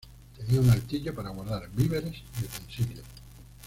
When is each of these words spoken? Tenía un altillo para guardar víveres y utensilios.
Tenía 0.35 0.59
un 0.61 0.67
altillo 0.71 1.13
para 1.13 1.29
guardar 1.29 1.69
víveres 1.69 2.23
y 2.41 2.45
utensilios. 2.45 3.05